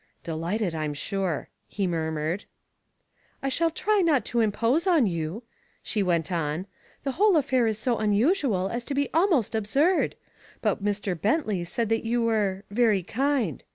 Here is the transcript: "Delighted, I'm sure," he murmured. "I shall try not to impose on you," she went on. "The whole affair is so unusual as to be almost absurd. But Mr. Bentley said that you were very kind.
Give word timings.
"Delighted, 0.23 0.73
I'm 0.73 0.95
sure," 0.95 1.49
he 1.67 1.85
murmured. 1.85 2.45
"I 3.43 3.49
shall 3.49 3.69
try 3.69 3.99
not 4.01 4.25
to 4.25 4.39
impose 4.39 4.87
on 4.87 5.05
you," 5.05 5.43
she 5.83 6.01
went 6.01 6.31
on. 6.31 6.65
"The 7.03 7.11
whole 7.11 7.37
affair 7.37 7.67
is 7.67 7.77
so 7.77 7.99
unusual 7.99 8.67
as 8.67 8.83
to 8.85 8.95
be 8.95 9.11
almost 9.13 9.53
absurd. 9.53 10.15
But 10.63 10.83
Mr. 10.83 11.13
Bentley 11.13 11.63
said 11.65 11.89
that 11.89 12.03
you 12.03 12.23
were 12.23 12.63
very 12.71 13.03
kind. 13.03 13.63